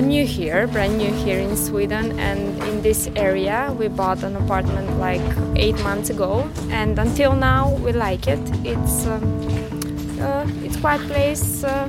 [0.00, 4.34] I'm new here, brand new here in Sweden, and in this area we bought an
[4.34, 5.20] apartment like
[5.56, 8.40] eight months ago, and until now we like it.
[8.64, 9.22] It's um,
[10.18, 11.62] uh, it's quiet place.
[11.62, 11.86] Uh,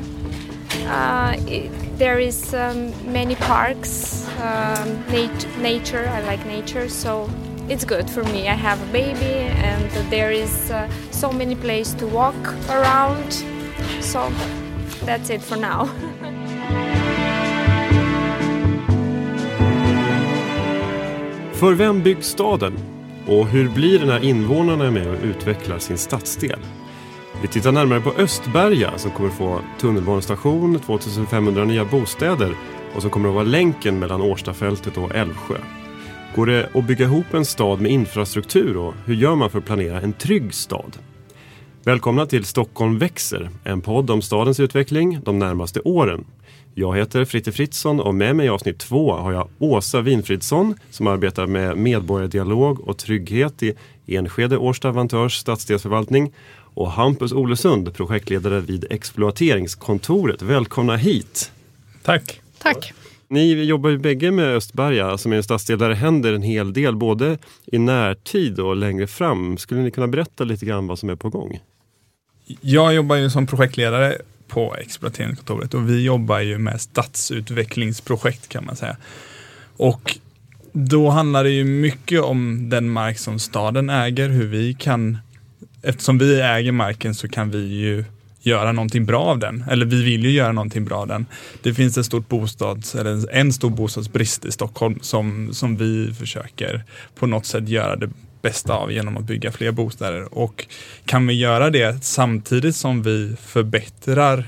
[0.87, 6.05] uh, it, there is um, many parks, um, nat- nature.
[6.09, 7.29] I like nature, so
[7.69, 8.49] it's good for me.
[8.49, 12.35] I have a baby, and there is uh, so many places to walk
[12.67, 13.31] around.
[14.01, 14.29] So
[15.05, 15.87] that's it for now.
[21.61, 22.73] För vem byggs staden?
[23.27, 26.59] Och hur blir det när invånarna är med och utvecklar sin stadsdel?
[27.41, 32.55] Vi tittar närmare på Östberga som kommer få tunnelbanestation, 2500 nya bostäder
[32.95, 35.57] och som kommer att vara länken mellan Årstafältet och Älvsjö.
[36.35, 39.65] Går det att bygga ihop en stad med infrastruktur och hur gör man för att
[39.65, 40.97] planera en trygg stad?
[41.83, 46.25] Välkomna till Stockholm växer, en podd om stadens utveckling de närmaste åren.
[46.73, 51.07] Jag heter Fritte Fritzson och med mig i avsnitt två har jag Åsa Winfridsson som
[51.07, 53.75] arbetar med medborgardialog och trygghet i
[54.07, 56.33] Enskede Årsta Vantörs stadsdelsförvaltning
[56.73, 60.41] och Hampus Olesund, projektledare vid exploateringskontoret.
[60.41, 61.51] Välkomna hit!
[62.03, 62.41] Tack!
[62.57, 62.93] Tack!
[63.27, 66.73] Ni jobbar ju bägge med Östberga som är en stadsdel där det händer en hel
[66.73, 69.57] del både i närtid och längre fram.
[69.57, 71.59] Skulle ni kunna berätta lite grann vad som är på gång?
[72.61, 74.17] Jag jobbar ju som projektledare
[74.51, 78.97] på exploateringskontoret och vi jobbar ju med stadsutvecklingsprojekt kan man säga.
[79.77, 80.17] Och
[80.73, 85.17] då handlar det ju mycket om den mark som staden äger, hur vi kan,
[85.81, 88.05] eftersom vi äger marken så kan vi ju
[88.41, 89.65] göra någonting bra av den.
[89.69, 91.25] Eller vi vill ju göra någonting bra av den.
[91.63, 96.83] Det finns ett stort bostads, eller en stor bostadsbrist i Stockholm som, som vi försöker
[97.15, 98.09] på något sätt göra det
[98.41, 100.37] bästa av genom att bygga fler bostäder.
[100.37, 100.67] Och
[101.05, 104.47] kan vi göra det samtidigt som vi förbättrar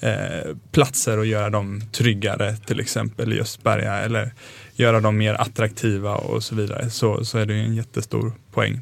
[0.00, 4.32] eh, platser och göra dem tryggare, till exempel i Östberga, eller
[4.74, 8.80] göra dem mer attraktiva och så vidare, så, så är det en jättestor poäng.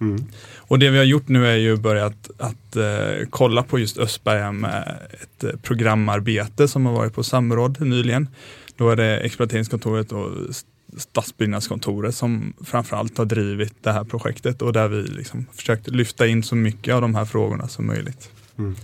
[0.00, 0.24] Mm.
[0.56, 4.52] Och det vi har gjort nu är ju börjat att eh, kolla på just Östberga
[4.52, 8.28] med ett eh, programarbete som har varit på samråd nyligen.
[8.76, 10.30] Då är det exploateringskontoret och
[10.96, 16.42] stadsbyggnadskontoret som framförallt har drivit det här projektet och där vi liksom försökt lyfta in
[16.42, 18.30] så mycket av de här frågorna som möjligt.
[18.58, 18.76] Mm.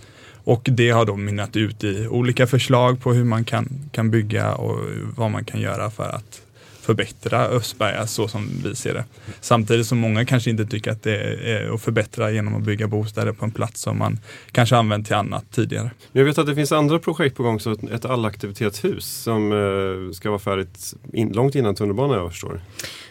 [0.45, 4.55] Och det har då mynnat ut i olika förslag på hur man kan, kan bygga
[4.55, 4.79] och
[5.17, 6.43] vad man kan göra för att
[6.91, 9.05] förbättra Östberga så som vi ser det.
[9.41, 11.17] Samtidigt som många kanske inte tycker att det
[11.53, 14.19] är att förbättra genom att bygga bostäder på en plats som man
[14.53, 15.91] kanske använt till annat tidigare.
[16.13, 20.29] Jag vet att det finns andra projekt på gång, så ett allaktivitetshus som eh, ska
[20.29, 22.61] vara färdigt in, långt innan tunnelbanan jag förstår.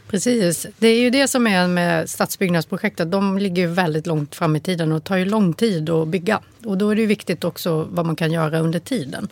[0.10, 3.12] Precis, det är ju det som är med stadsbyggnadsprojektet.
[3.12, 6.42] De ligger ju väldigt långt fram i tiden och tar ju lång tid att bygga.
[6.66, 9.28] Och då är det ju viktigt också vad man kan göra under tiden.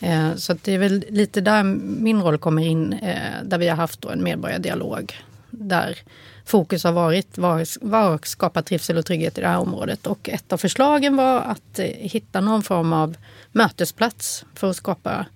[0.00, 1.62] Eh, så det är väl lite där
[2.02, 5.14] min roll kommer in, eh, där vi har haft en medborgardialog.
[5.50, 5.98] Där
[6.44, 10.06] fokus har varit var, att skapa trivsel och trygghet i det här området.
[10.06, 13.16] Och ett av förslagen var att eh, hitta någon form av
[13.52, 15.26] mötesplats för att skapa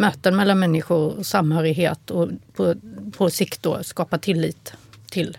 [0.00, 2.74] möten mellan människor och samhörighet och på,
[3.16, 4.72] på sikt då skapa tillit
[5.10, 5.38] till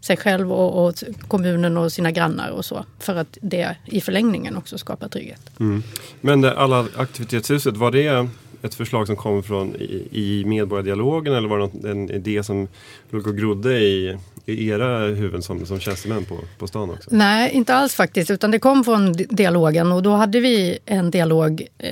[0.00, 0.94] sig själv och, och,
[1.28, 2.84] kommunen och sina grannar och så.
[2.98, 5.50] För att det i förlängningen också skapar trygghet.
[5.60, 5.82] Mm.
[6.20, 8.28] Men det, alla aktivitetshuset, var det
[8.66, 12.68] ett förslag som kom från i, i medborgardialogen eller var det en idé som
[13.10, 17.10] låg och grodde i, i era huvuden som, som tjänstemän på, på stan också?
[17.12, 21.66] Nej, inte alls faktiskt, utan det kom från dialogen och då hade vi en dialog
[21.78, 21.90] eh,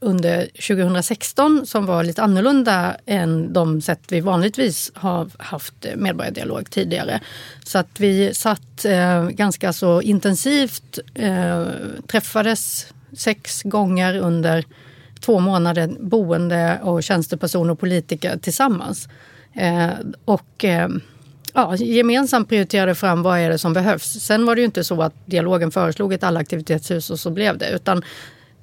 [0.00, 7.20] under 2016 som var lite annorlunda än de sätt vi vanligtvis har haft medborgardialog tidigare.
[7.64, 11.66] Så att vi satt eh, ganska så intensivt, eh,
[12.06, 14.64] träffades sex gånger under
[15.24, 19.08] två månader boende och tjänsteperson och politiker tillsammans.
[19.54, 19.90] Eh,
[20.24, 20.88] och eh,
[21.54, 24.20] ja, gemensamt prioriterade fram vad är det som behövs.
[24.20, 27.70] Sen var det ju inte så att dialogen föreslog ett allaktivitetshus och så blev det.
[27.70, 28.02] Utan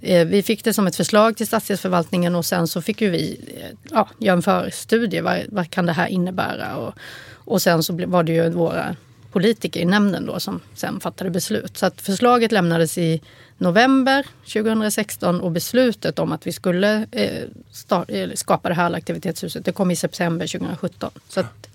[0.01, 3.39] eh, vi fick det som ett förslag till stadsdelsförvaltningen och sen så fick ju vi
[3.57, 5.21] eh, ja, göra en förstudie.
[5.21, 6.75] Vad, vad kan det här innebära?
[6.77, 6.93] Och,
[7.31, 8.95] och sen så var det ju våra
[9.31, 11.77] politiker i nämnden då som sen fattade beslut.
[11.77, 13.21] Så att förslaget lämnades i
[13.59, 19.91] november 2016 och beslutet om att vi skulle eh, skapa det här aktivitetshuset det kom
[19.91, 21.11] i september 2017.
[21.27, 21.69] Så att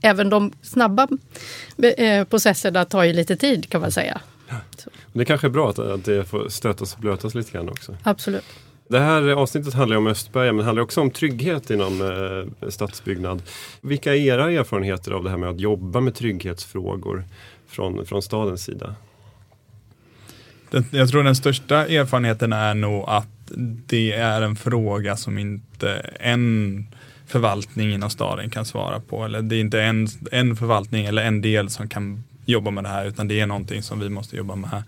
[0.00, 1.08] även de snabba
[1.96, 4.20] eh, processerna tar ju lite tid kan man säga.
[5.12, 7.96] Det kanske är bra att, att det får stötas och blötas lite grann också.
[8.02, 8.44] Absolut.
[8.88, 12.00] Det här avsnittet handlar om Östberga men handlar också om trygghet inom
[12.62, 13.42] eh, stadsbyggnad.
[13.80, 17.24] Vilka är era erfarenheter av det här med att jobba med trygghetsfrågor
[17.66, 18.94] från, från stadens sida?
[20.90, 23.28] Jag tror den största erfarenheten är nog att
[23.86, 26.86] det är en fråga som inte en
[27.26, 29.24] förvaltning inom staden kan svara på.
[29.24, 32.88] Eller det är inte en, en förvaltning eller en del som kan jobba med det
[32.88, 34.82] här utan det är någonting som vi måste jobba med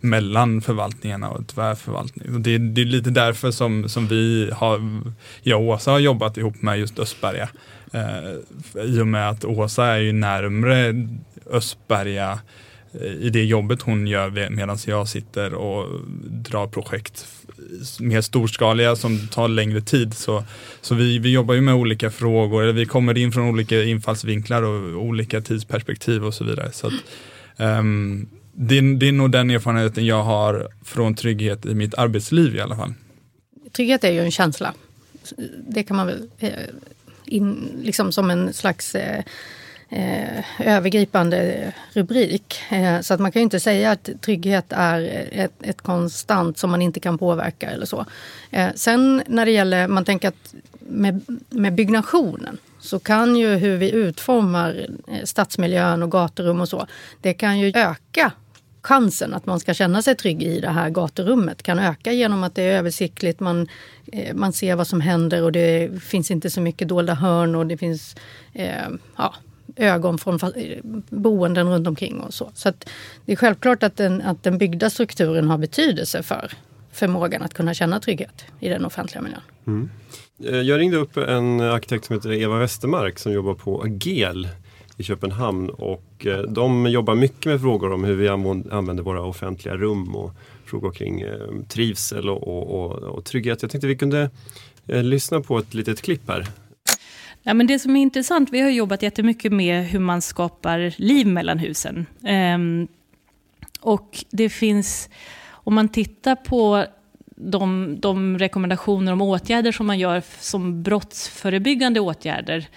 [0.00, 2.42] mellan förvaltningarna och tvärförvaltning.
[2.42, 5.02] Det, det är lite därför som, som vi har,
[5.42, 7.48] jag och Åsa har jobbat ihop med just Östberga.
[7.92, 10.94] Eh, I och med att Åsa är ju närmre
[11.50, 12.38] Östberga eh,
[13.00, 17.26] Eh, i det jobbet hon gör medan jag sitter och drar projekt
[18.00, 20.14] mer storskaliga som tar längre tid.
[20.14, 20.44] Så,
[20.80, 24.62] så vi, vi jobbar ju med olika frågor, eller vi kommer in från olika infallsvinklar
[24.62, 26.72] och olika tidsperspektiv och så vidare.
[26.72, 26.94] Så att,
[27.56, 32.60] um, det, det är nog den erfarenheten jag har från trygghet i mitt arbetsliv i
[32.60, 32.94] alla fall.
[33.72, 34.74] Trygghet är ju en känsla.
[35.68, 36.50] Det kan man väl eh,
[37.24, 39.24] in, liksom som en slags eh,
[39.88, 42.60] eh, övergripande rubrik.
[42.70, 46.70] Eh, så att man kan ju inte säga att trygghet är ett, ett konstant som
[46.70, 48.04] man inte kan påverka eller så.
[48.50, 53.76] Eh, sen när det gäller, man tänker att med, med byggnationen så kan ju hur
[53.76, 56.86] vi utformar eh, stadsmiljön och gaturum och så,
[57.20, 58.32] det kan ju öka
[58.82, 62.54] chansen att man ska känna sig trygg i det här gaturummet kan öka genom att
[62.54, 63.68] det är översiktligt, man,
[64.12, 67.66] eh, man ser vad som händer och det finns inte så mycket dolda hörn och
[67.66, 68.16] det finns
[68.52, 69.34] eh, ja,
[69.76, 70.38] ögon från
[71.10, 72.50] boenden runt omkring och så.
[72.54, 72.72] Så
[73.24, 76.52] det är självklart att den, att den byggda strukturen har betydelse för
[76.92, 79.40] förmågan att kunna känna trygghet i den offentliga miljön.
[79.66, 79.90] Mm.
[80.44, 84.48] Eh, jag ringde upp en arkitekt som heter Eva Westermark som jobbar på Agel
[84.96, 89.76] i Köpenhamn och eh, de jobbar mycket med frågor om hur vi använder våra offentliga
[89.76, 90.32] rum och
[90.64, 91.32] frågor kring eh,
[91.68, 93.62] trivsel och, och, och, och trygghet.
[93.62, 94.30] Jag tänkte vi kunde
[94.88, 96.46] lyssna på ett litet klipp här
[97.48, 101.26] Ja, men det som är intressant, vi har jobbat jättemycket med hur man skapar liv
[101.26, 102.06] mellan husen.
[102.54, 102.88] Um,
[103.80, 105.08] och det finns,
[105.50, 106.84] om man tittar på
[107.36, 112.68] de, de rekommendationer om åtgärder som man gör som brottsförebyggande åtgärder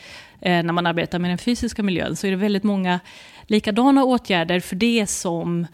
[0.41, 2.99] eh, när man arbetar med den fysiska miljön, så är det väldigt många
[3.47, 5.67] likadana åtgärder för det som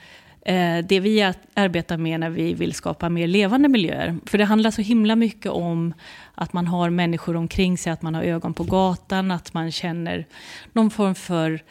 [0.45, 4.17] Eh, det vi arbetar med när vi vill skapa mer levande miljöer.
[4.25, 5.93] För det handlar så himla mycket om
[6.35, 10.25] att man har människor omkring sig, att man har ögon på gatan, att man känner
[10.73, 11.63] någon form för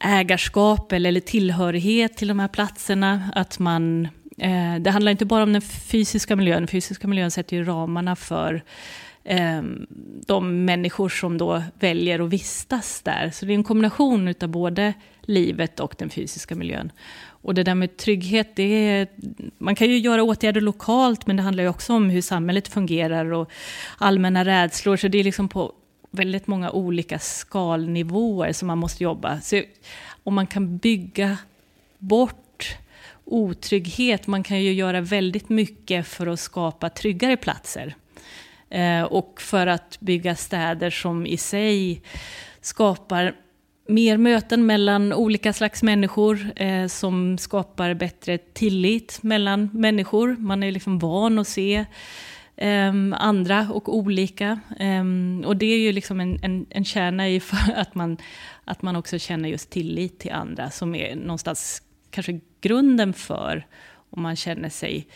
[0.00, 3.30] ägarskap eller tillhörighet till de här platserna.
[3.34, 4.08] Att man,
[4.38, 8.16] eh, det handlar inte bara om den fysiska miljön, den fysiska miljön sätter ju ramarna
[8.16, 8.62] för
[9.24, 9.86] ehm,
[10.26, 13.30] de människor som då väljer att vistas där.
[13.30, 16.92] Så det är en kombination av både livet och den fysiska miljön.
[17.42, 19.08] Och det där med trygghet, det är,
[19.58, 23.32] man kan ju göra åtgärder lokalt, men det handlar ju också om hur samhället fungerar
[23.32, 23.50] och
[23.98, 24.96] allmänna rädslor.
[24.96, 25.72] Så det är liksom på
[26.10, 29.40] väldigt många olika skalnivåer som man måste jobba.
[29.40, 29.62] Så
[30.24, 31.36] om man kan bygga
[31.98, 32.76] bort
[33.24, 37.94] otrygghet, man kan ju göra väldigt mycket för att skapa tryggare platser.
[38.70, 42.02] Eh, och för att bygga städer som i sig
[42.60, 43.34] skapar
[43.90, 50.36] mer möten mellan olika slags människor eh, som skapar bättre tillit mellan människor.
[50.38, 51.84] Man är liksom van att se
[52.56, 54.60] eh, andra och olika.
[54.78, 55.04] Eh,
[55.46, 58.16] och det är ju liksom en, en, en kärna i för att man,
[58.64, 63.66] att man också känner just tillit till andra som är någonstans kanske grunden för
[64.10, 65.06] om man känner sig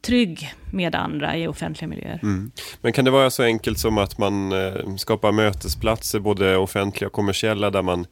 [0.00, 2.20] trygg med andra i offentliga miljöer.
[2.22, 2.50] Mm.
[2.80, 7.12] Men kan det vara så enkelt som att man eh, skapar mötesplatser, både offentliga och
[7.12, 8.06] kommersiella, där man,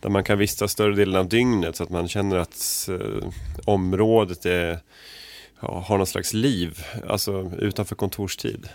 [0.00, 3.28] där man kan vistas större delen av dygnet så att man känner att eh,
[3.64, 4.78] området är,
[5.60, 6.78] ja, har någon slags liv,
[7.08, 8.68] alltså utanför kontorstid?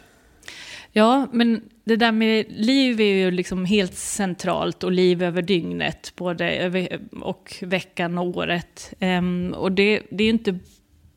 [0.93, 6.13] Ja, men det där med liv är ju liksom helt centralt och liv över dygnet,
[6.15, 8.93] både över, och veckan och året.
[8.99, 10.59] Um, och det, det är ju inte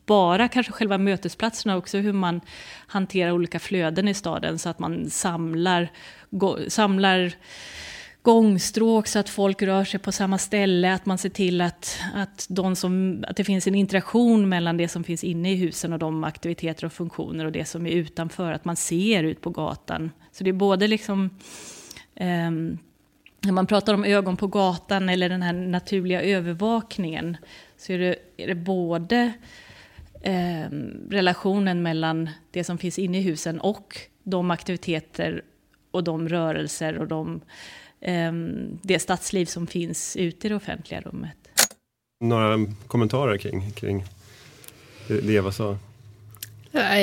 [0.05, 2.41] bara kanske själva mötesplatserna, också hur man
[2.87, 5.91] hanterar olika flöden i staden så att man samlar,
[6.29, 7.33] go, samlar
[8.25, 12.45] gångstråk så att folk rör sig på samma ställe, att man ser till att, att,
[12.49, 15.99] de som, att det finns en interaktion mellan det som finns inne i husen och
[15.99, 20.11] de aktiviteter och funktioner och det som är utanför, att man ser ut på gatan.
[20.31, 21.29] Så det är både liksom
[22.15, 22.51] eh,
[23.41, 27.37] när man pratar om ögon på gatan eller den här naturliga övervakningen
[27.77, 29.33] så är det, är det både
[30.25, 30.69] eh,
[31.09, 35.43] relationen mellan det som finns inne i husen och de aktiviteter
[35.91, 37.41] och de rörelser och de,
[38.01, 38.31] eh,
[38.81, 41.37] det stadsliv som finns ute i det offentliga rummet.
[42.19, 44.03] Några kommentarer kring, kring
[45.07, 45.77] det Eva sa?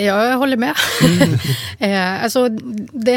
[0.05, 0.75] Jag håller med.
[1.05, 1.39] Mm.
[1.79, 2.49] Eh, alltså,
[2.93, 3.17] det,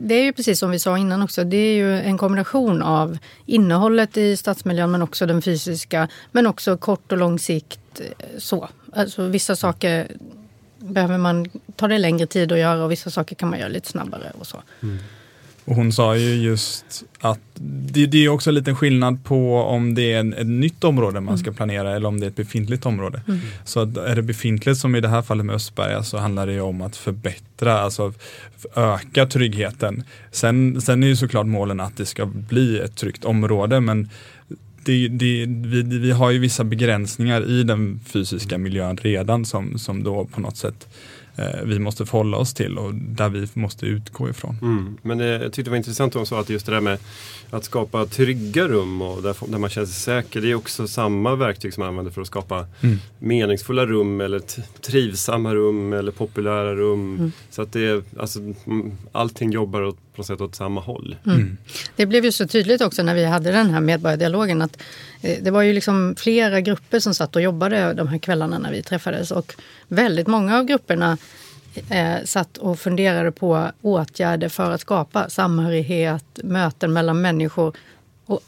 [0.00, 1.44] det, är ju precis som vi sa innan också.
[1.44, 6.08] Det är ju en kombination av innehållet i stadsmiljön men också den fysiska.
[6.32, 8.00] Men också kort och lång sikt.
[8.00, 8.06] Eh,
[8.38, 8.68] så.
[8.92, 10.08] Alltså, vissa saker
[10.78, 13.88] behöver man, tar det längre tid att göra och vissa saker kan man göra lite
[13.88, 14.62] snabbare och så.
[15.64, 19.94] Och hon sa ju just att det, det är också en liten skillnad på om
[19.94, 22.86] det är en, ett nytt område man ska planera eller om det är ett befintligt
[22.86, 23.22] område.
[23.64, 26.52] Så att är det befintligt som i det här fallet med Östberga så handlar det
[26.52, 28.12] ju om att förbättra, alltså
[28.76, 30.04] öka tryggheten.
[30.30, 34.08] Sen, sen är ju såklart målen att det ska bli ett tryggt område men
[34.84, 40.02] det, det, vi, vi har ju vissa begränsningar i den fysiska miljön redan som, som
[40.02, 40.88] då på något sätt
[41.64, 44.56] vi måste förhålla oss till och där vi måste utgå ifrån.
[44.62, 44.96] Mm.
[45.02, 46.98] Men det, jag tyckte det var intressant att hon sa att just det där med
[47.50, 50.40] att skapa trygga rum och där, där man känner sig säker.
[50.40, 52.98] Det är också samma verktyg som man använder för att skapa Mm.
[53.18, 54.40] meningsfulla rum eller
[54.80, 57.16] trivsamma rum eller populära rum.
[57.16, 57.32] Mm.
[57.50, 61.16] Så att det är, alltså, mm, allting jobbar åt, på något sätt åt samma håll.
[61.26, 61.56] Mm.
[61.96, 64.82] Det blev ju så tydligt också när vi hade den här medborgardialogen att
[65.22, 68.72] eh, det var ju liksom flera grupper som satt och jobbade de här kvällarna när
[68.72, 69.54] vi träffades och
[69.88, 71.18] väldigt många av grupperna
[71.90, 77.76] eh, satt och funderade på åtgärder för att skapa samhörighet, möten mellan människor
[78.26, 78.40] och,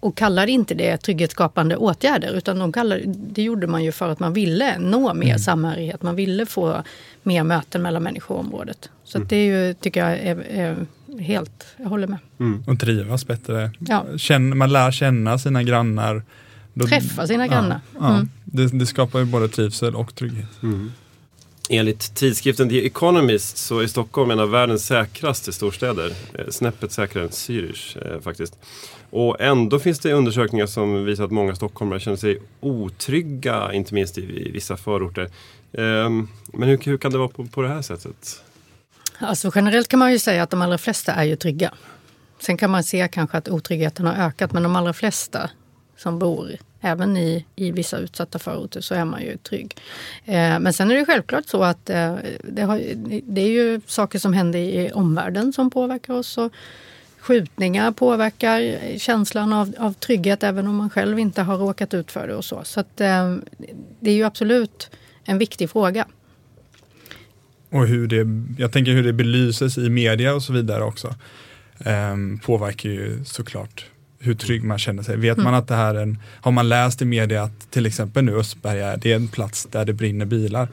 [0.00, 4.20] och kallade inte det trygghetsskapande åtgärder utan de kallade, det gjorde man ju för att
[4.20, 6.82] man ville nå mer samhörighet, man ville få
[7.22, 8.90] mer möten mellan människor i området.
[9.04, 10.86] Så att det är ju, tycker jag är, är
[11.20, 12.18] helt, jag håller med.
[12.66, 13.70] Och trivas bättre.
[13.78, 14.04] Ja.
[14.16, 16.22] Känn, man lär känna sina grannar.
[16.74, 17.80] Då- Träffa sina grannar.
[17.94, 18.14] Ja, ja.
[18.14, 18.28] Mm.
[18.44, 20.46] Det, det skapar ju både trivsel och trygghet.
[21.70, 26.12] Enligt tidskriften The Economist så är Stockholm en av världens säkraste storstäder.
[26.34, 28.58] Eh, Snäppet säkrare än Zürich eh, faktiskt.
[29.10, 34.18] Och ändå finns det undersökningar som visar att många stockholmare känner sig otrygga, inte minst
[34.18, 35.30] i, i vissa förorter.
[35.72, 38.42] Ehm, men hur, hur kan det vara på, på det här sättet?
[39.18, 41.74] Alltså generellt kan man ju säga att de allra flesta är ju trygga.
[42.38, 45.50] Sen kan man se kanske att otryggheten har ökat men de allra flesta
[45.96, 49.76] som bor även i, i vissa utsatta förorter så är man ju trygg.
[50.24, 52.82] Eh, men sen är det självklart så att eh, det, har,
[53.22, 56.38] det är ju saker som händer i omvärlden som påverkar oss.
[56.38, 56.52] Och
[57.18, 62.28] skjutningar påverkar känslan av, av trygghet även om man själv inte har råkat ut för
[62.28, 62.64] det och så.
[62.64, 63.36] Så att, eh,
[64.00, 64.90] det är ju absolut
[65.24, 66.06] en viktig fråga.
[67.70, 68.26] Och hur det,
[68.62, 71.14] jag tänker hur det belyses i media och så vidare också.
[71.78, 73.86] ehm, påverkar ju såklart
[74.18, 75.16] hur trygg man känner sig.
[75.16, 78.24] Vet man att det här är en, har man läst i media att till exempel
[78.24, 80.68] nu Östberga, det är en plats där det brinner bilar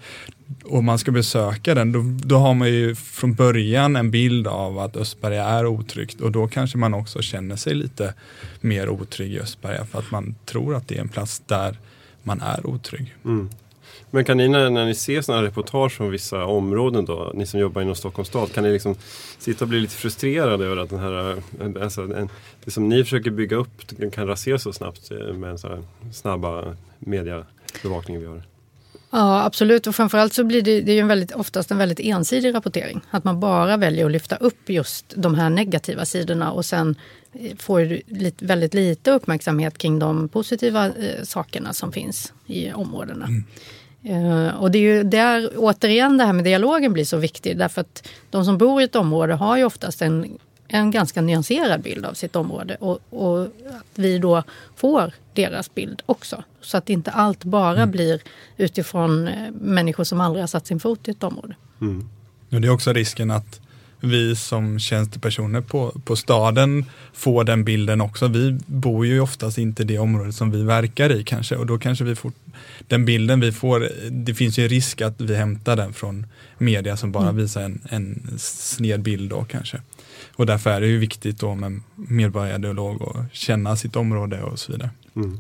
[0.63, 4.79] och man ska besöka den, då, då har man ju från början en bild av
[4.79, 8.13] att Östberga är otryggt och då kanske man också känner sig lite
[8.61, 11.77] mer otrygg i Östberga för att man tror att det är en plats där
[12.23, 13.15] man är otrygg.
[13.25, 13.49] Mm.
[14.13, 17.45] Men kan ni när, när ni ser sådana här reportage från vissa områden då, ni
[17.45, 18.95] som jobbar inom Stockholms stad, kan ni liksom
[19.37, 21.41] sitta och bli lite frustrerade över att den här,
[21.81, 22.29] alltså, en,
[22.65, 23.69] det som ni försöker bygga upp
[24.13, 28.43] kan raseras så snabbt eh, med den så här snabba mediebevakning vi har?
[29.11, 29.87] Ja, absolut.
[29.87, 33.01] Och framförallt så blir det, det är ju en väldigt, oftast en väldigt ensidig rapportering.
[33.09, 36.95] Att man bara väljer att lyfta upp just de här negativa sidorna och sen
[37.33, 43.25] eh, får lite, väldigt lite uppmärksamhet kring de positiva eh, sakerna som finns i områdena.
[43.25, 43.31] Eh,
[44.59, 48.09] och det är ju där återigen det här med dialogen blir så viktig därför att
[48.29, 52.13] de som bor i ett område har ju oftast en, en ganska nyanserad bild av
[52.13, 54.43] sitt område och, och att vi då
[54.75, 56.43] får deras bild också.
[56.61, 58.21] Så att inte allt bara blir
[58.57, 61.55] utifrån eh, människor som aldrig har satt sin fot i ett område.
[61.81, 62.09] Mm.
[62.51, 63.59] Och det är också risken att
[64.03, 68.27] vi som tjänstepersoner på, på staden får den bilden också.
[68.27, 71.77] Vi bor ju oftast inte i det området som vi verkar i kanske och då
[71.77, 72.31] kanske vi får
[72.87, 76.25] den bilden vi får, det finns ju risk att vi hämtar den från
[76.57, 79.81] media som bara visar en, en sned bild då kanske.
[80.35, 84.71] Och därför är det ju viktigt då med medborgardialog och känna sitt område och så
[84.71, 84.89] vidare.
[85.15, 85.39] Mm.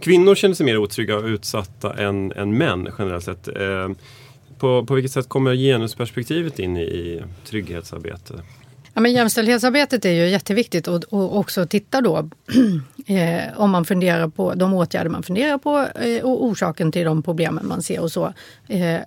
[0.00, 3.48] Kvinnor känner sig mer otrygga och utsatta än, än män generellt sett.
[3.48, 3.88] Eh,
[4.58, 8.26] på, på vilket sätt kommer genusperspektivet in i, trygghetsarbetet?
[8.26, 8.64] trygghetsarbete?
[8.94, 12.30] Ja, men jämställdhetsarbetet är ju jätteviktigt och, och också titta då
[13.06, 17.22] eh, om man funderar på de åtgärder man funderar på eh, och orsaken till de
[17.22, 18.32] problemen man ser och så.
[18.68, 19.00] Eh,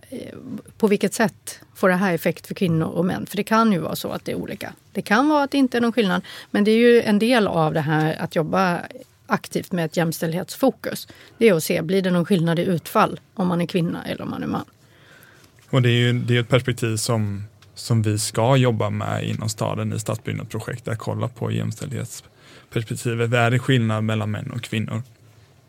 [0.78, 3.26] på vilket sätt får det här effekt för kvinnor och män?
[3.26, 4.74] För det kan ju vara så att det är olika.
[4.92, 7.48] Det kan vara att det inte är någon skillnad, men det är ju en del
[7.48, 8.80] av det här att jobba
[9.28, 11.08] aktivt med ett jämställdhetsfokus.
[11.38, 14.22] Det är att se, blir det någon skillnad i utfall om man är kvinna eller
[14.22, 14.66] om man är man?
[15.70, 17.44] Och det är ju det är ett perspektiv som,
[17.74, 23.34] som vi ska jobba med inom staden i stadsbyggnadsprojekt, att kolla på jämställdhetsperspektivet.
[23.34, 25.02] Är det skillnad mellan män och kvinnor?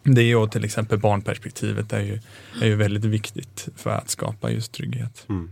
[0.03, 2.21] Det är ju till exempel barnperspektivet är ju,
[2.63, 5.27] är ju väldigt viktigt för att skapa just trygghet.
[5.29, 5.51] Mm.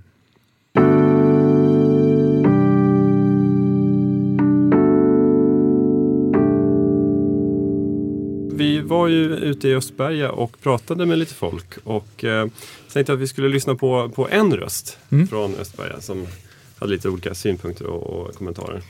[8.56, 12.46] Vi var ju ute i Östberga och pratade med lite folk och eh,
[12.92, 15.28] tänkte att vi skulle lyssna på, på en röst Mm.
[15.28, 16.26] från Östberga som
[16.78, 18.82] hade lite olika synpunkter och, och kommentarer.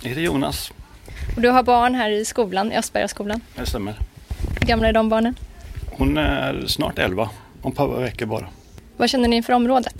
[0.00, 0.72] Jag heter Jonas,
[1.36, 3.40] Och du har barn här i skolan, i Östbergaskolan.
[3.54, 3.94] det stämmer.
[4.60, 5.34] Hur gamla är de barnen?
[5.92, 7.30] Hon är snart 11,
[7.62, 8.48] om ett par veckor bara.
[8.96, 9.94] Vad känner ni för området?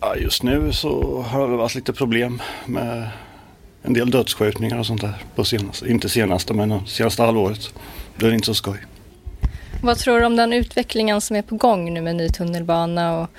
[0.00, 3.08] Ja, just nu så har det varit lite problem med
[3.86, 5.14] en del dödsskjutningar och sånt där.
[5.34, 7.74] På senaste, inte senaste, men det senaste halvåret.
[8.16, 8.78] Det är inte så skoj.
[9.82, 13.30] Vad tror du om den utvecklingen som är på gång nu med ny tunnelbana och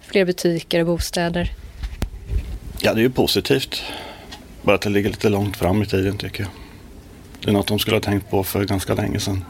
[0.00, 1.50] fler butiker och bostäder?
[2.80, 3.82] Ja, det är ju positivt.
[4.62, 6.50] Bara att det ligger lite långt fram i tiden tycker jag.
[7.40, 9.44] Det är något de skulle ha tänkt på för ganska länge sedan.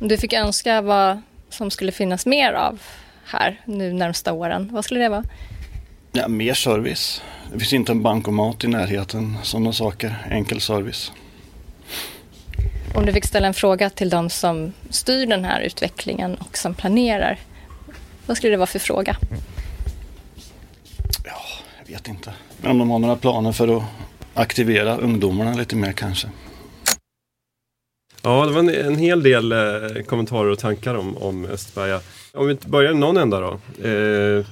[0.00, 2.80] Du fick önska vad som skulle finnas mer av
[3.24, 5.24] här nu närmsta åren, vad skulle det vara?
[6.12, 7.22] Ja, mer service.
[7.52, 9.36] Det finns inte en bankomat i närheten.
[9.42, 10.26] Sådana saker.
[10.30, 11.12] Enkel service.
[12.94, 16.74] Om du fick ställa en fråga till de som styr den här utvecklingen och som
[16.74, 17.38] planerar,
[18.26, 19.16] vad skulle det vara för fråga?
[21.90, 22.32] Jag vet inte.
[22.56, 23.82] Men om de har några planer för att
[24.34, 26.28] aktivera ungdomarna lite mer kanske.
[28.22, 32.00] Ja, det var en, en hel del eh, kommentarer och tankar om, om Östberga.
[32.34, 33.52] Om vi börjar någon ända då.
[33.88, 34.46] Eh,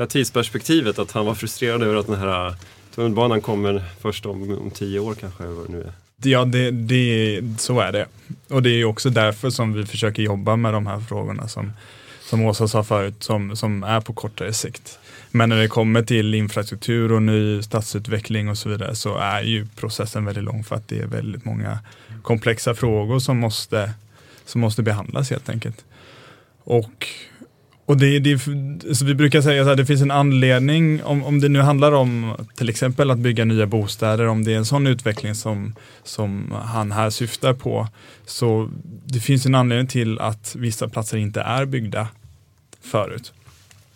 [0.00, 2.54] det här tidsperspektivet, att han var frustrerad över att den här eh,
[2.94, 5.44] tunnelbanan kommer först om, om tio år kanske.
[5.44, 5.92] Vad det nu är.
[6.22, 8.06] Ja, det, det, så är det.
[8.48, 11.72] Och det är också därför som vi försöker jobba med de här frågorna som,
[12.20, 14.98] som Åsa sa förut, som, som är på kortare sikt.
[15.30, 19.66] Men när det kommer till infrastruktur och ny stadsutveckling och så vidare så är ju
[19.76, 21.78] processen väldigt lång för att det är väldigt många
[22.22, 23.92] komplexa frågor som måste,
[24.44, 25.84] som måste behandlas helt enkelt.
[26.64, 27.08] Och,
[27.90, 28.38] och det, det,
[28.94, 32.36] så vi brukar säga att det finns en anledning, om, om det nu handlar om
[32.56, 36.92] till exempel att bygga nya bostäder, om det är en sån utveckling som, som han
[36.92, 37.88] här syftar på,
[38.26, 38.70] så
[39.04, 42.08] det finns en anledning till att vissa platser inte är byggda
[42.80, 43.32] förut.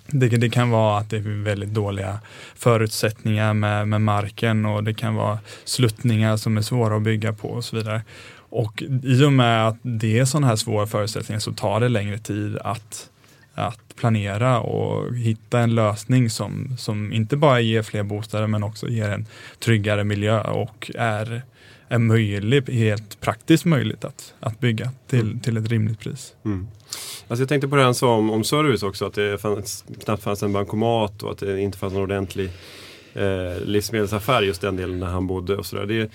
[0.06, 2.18] Det, det kan vara att det är väldigt dåliga
[2.54, 7.48] förutsättningar med, med marken och det kan vara sluttningar som är svåra att bygga på
[7.48, 8.02] och så vidare.
[8.36, 12.18] Och i och med att det är sådana här svåra förutsättningar så tar det längre
[12.18, 13.10] tid att,
[13.54, 18.88] att planera och hitta en lösning som, som inte bara ger fler bostäder men också
[18.88, 19.26] ger en
[19.58, 21.42] tryggare miljö och är,
[21.88, 26.34] är möjlig, helt praktiskt möjligt att, att bygga till, till ett rimligt pris.
[26.44, 26.68] Mm.
[27.28, 30.22] Alltså jag tänkte på det han sa om, om service också, att det fanns, knappt
[30.22, 32.50] fanns en bankomat och att det inte fanns någon ordentlig
[33.14, 35.56] eh, livsmedelsaffär just den delen där han bodde.
[35.56, 35.86] Och så där.
[35.86, 36.10] Det,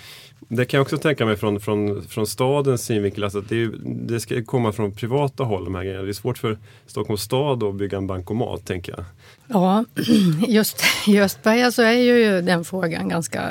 [0.47, 3.71] det kan jag också tänka mig från, från, från stadens synvinkel, alltså att det, är-
[3.83, 6.03] det ska komma från privata håll de här grejerna.
[6.03, 9.05] Det är svårt för Stockholms stad att bygga en bankomat, tänker jag.
[9.47, 9.85] Ja,
[10.47, 13.43] just i Östberga så är ju den frågan ganska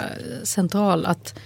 [0.43, 1.07] central.
[1.07, 1.39] Att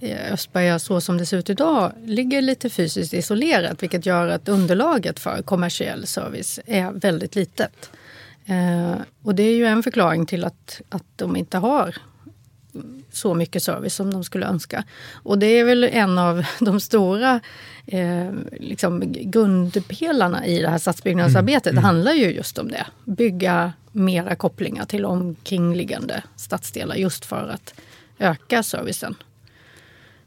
[0.00, 4.48] eh, Östberga så som det ser ut idag ligger lite fysiskt isolerat vilket gör att
[4.48, 7.90] underlaget för kommersiell service är väldigt litet.
[8.46, 11.94] Eh, och det är ju en förklaring till att, att de inte har
[13.10, 14.84] så mycket service som de skulle önska.
[15.12, 17.40] Och det är väl en av de stora
[17.86, 21.74] eh, liksom grundpelarna i det här stadsbyggnadsarbetet.
[21.74, 22.86] Det handlar ju just om det.
[23.04, 27.74] Bygga mera kopplingar till omkringliggande stadsdelar just för att
[28.18, 29.16] öka servicen.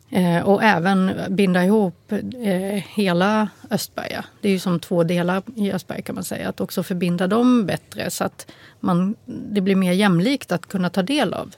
[0.09, 4.25] Eh, och även binda ihop eh, hela Östberga.
[4.41, 6.49] Det är ju som två delar i Östberga kan man säga.
[6.49, 11.03] Att också förbinda dem bättre så att man, det blir mer jämlikt att kunna ta
[11.03, 11.55] del av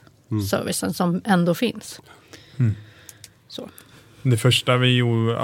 [0.50, 2.02] servicen som ändå finns.
[3.48, 3.70] Så.
[4.22, 5.38] Det första, vi gjorde,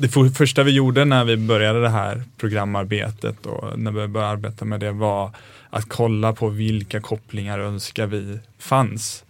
[0.00, 4.32] det för- första vi gjorde när vi började det här programarbetet och när vi började
[4.32, 5.30] arbeta med det var
[5.70, 9.24] att kolla på vilka kopplingar önskar vi fanns.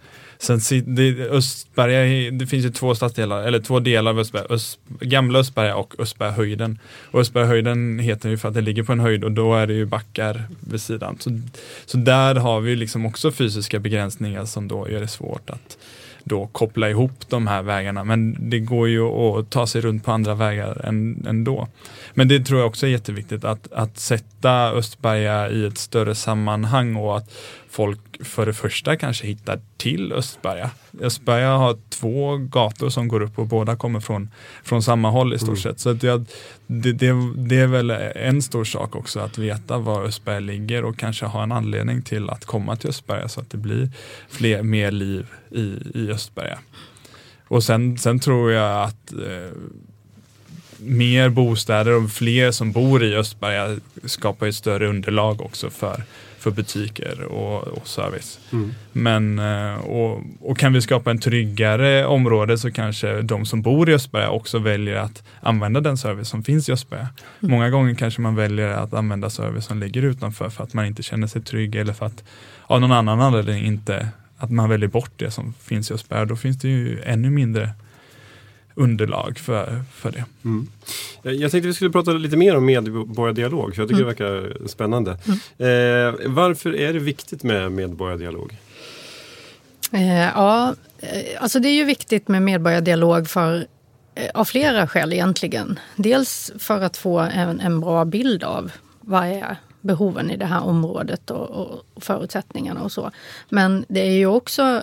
[0.44, 5.38] Sen, det, Östberga, det finns ju två stadsdelar, eller två delar av Östberga, Öst, gamla
[5.38, 6.78] Östberga och Östbergahöjden.
[7.10, 9.74] Och Östbergahöjden heter ju för att det ligger på en höjd och då är det
[9.74, 11.16] ju backar vid sidan.
[11.20, 11.40] Så,
[11.86, 15.78] så där har vi liksom också fysiska begränsningar som då gör det svårt att
[16.24, 18.04] då koppla ihop de här vägarna.
[18.04, 21.68] Men det går ju att ta sig runt på andra vägar än, ändå.
[22.14, 26.96] Men det tror jag också är jätteviktigt att, att sätta Östberga i ett större sammanhang
[26.96, 27.30] och att
[27.74, 30.70] folk för det första kanske hittar till Östberga.
[31.00, 34.30] Östberga har två gator som går upp och båda kommer från,
[34.64, 35.80] från samma håll i stort sett.
[35.80, 36.24] Så det,
[36.66, 41.26] det, det är väl en stor sak också att veta var Östberga ligger och kanske
[41.26, 43.90] ha en anledning till att komma till Östberga så att det blir
[44.28, 46.58] fler, mer liv i, i Östberga.
[47.48, 49.52] Och sen, sen tror jag att eh,
[50.78, 56.02] mer bostäder och fler som bor i Östberga skapar ett större underlag också för,
[56.44, 58.38] för butiker och, och service.
[58.52, 58.74] Mm.
[58.92, 63.90] Men, eh, och, och kan vi skapa en tryggare område så kanske de som bor
[63.90, 67.08] i Östberga också väljer att använda den service som finns i Östberga.
[67.40, 71.02] Många gånger kanske man väljer att använda service som ligger utanför för att man inte
[71.02, 72.24] känner sig trygg eller för att
[72.62, 76.24] av någon annan anledning inte att man väljer bort det som finns i Östberga.
[76.24, 77.70] Då finns det ju ännu mindre
[78.74, 80.24] underlag för, för det.
[80.44, 80.66] Mm.
[81.22, 84.66] Jag jag tänkte vi skulle prata lite mer om medborgardialog, för jag tycker det verkar
[84.68, 85.10] spännande.
[85.58, 88.56] Eh, varför är det viktigt med medborgardialog?
[89.92, 93.66] Eh, ja, eh, alltså det är ju viktigt med medborgardialog för,
[94.14, 95.78] eh, av flera skäl egentligen.
[95.96, 100.62] Dels för att få en, en bra bild av vad är behoven i det här
[100.64, 103.10] området och, och förutsättningarna och så.
[103.48, 104.82] Men det är ju också eh,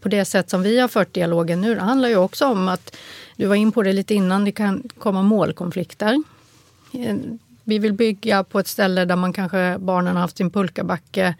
[0.00, 2.96] på det sätt som vi har fört dialogen nu, det handlar ju också om att,
[3.36, 6.22] du var in på det lite innan, det kan komma målkonflikter.
[6.92, 7.16] Eh,
[7.64, 11.34] vi vill bygga på ett ställe där man kanske barnen har haft sin pulkabacke.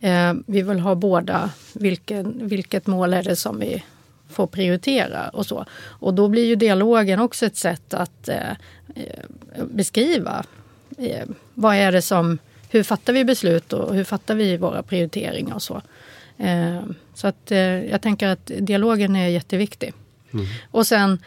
[0.00, 1.50] Eh, vi vill ha båda.
[1.72, 3.84] Vilken, vilket mål är det som vi
[4.30, 5.64] får prioritera och så.
[5.84, 8.52] Och då blir ju dialogen också ett sätt att eh,
[9.70, 10.44] beskriva
[11.54, 15.62] vad är det som, hur fattar vi beslut och hur fattar vi våra prioriteringar och
[15.62, 15.82] så.
[16.38, 16.82] Eh,
[17.14, 19.92] så att eh, jag tänker att dialogen är jätteviktig.
[20.70, 21.18] Och sen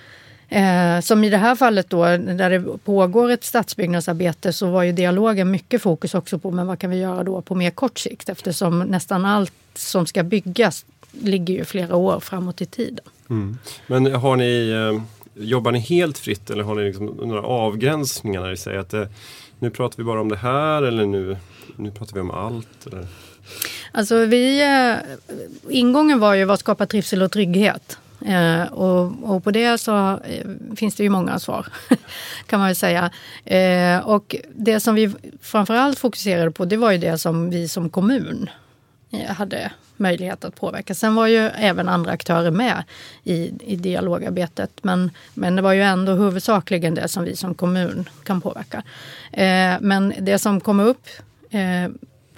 [0.51, 4.91] Eh, som i det här fallet då, där det pågår ett stadsbyggnadsarbete så var ju
[4.91, 8.29] dialogen mycket fokus också på men vad kan vi göra då på mer kort sikt
[8.29, 13.05] eftersom nästan allt som ska byggas ligger ju flera år framåt i tiden.
[13.29, 13.57] Mm.
[13.87, 15.01] Men har ni, eh,
[15.43, 19.07] jobbar ni helt fritt eller har ni liksom några avgränsningar när ni säger att eh,
[19.59, 21.37] nu pratar vi bara om det här eller nu,
[21.75, 22.87] nu pratar vi om allt?
[22.87, 23.07] Eller?
[23.91, 24.95] Alltså vi, eh,
[25.69, 27.97] ingången var ju vad skapar trivsel och trygghet?
[28.25, 31.67] Eh, och, och på det så eh, finns det ju många svar
[32.45, 33.11] kan man väl säga.
[33.45, 37.89] Eh, och det som vi framförallt fokuserade på det var ju det som vi som
[37.89, 38.49] kommun
[39.11, 40.95] eh, hade möjlighet att påverka.
[40.95, 42.83] Sen var ju även andra aktörer med
[43.23, 44.71] i, i dialogarbetet.
[44.81, 48.83] Men, men det var ju ändå huvudsakligen det som vi som kommun kan påverka.
[49.31, 51.07] Eh, men det som kom upp
[51.49, 51.91] eh,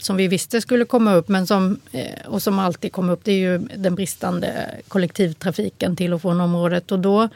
[0.05, 3.31] som vi visste skulle komma upp men som, eh, och som alltid kom upp det
[3.31, 6.91] är ju den bristande kollektivtrafiken till och från området.
[6.91, 7.29] Och då